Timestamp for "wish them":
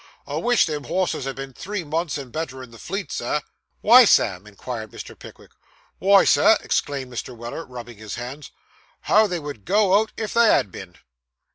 0.37-0.85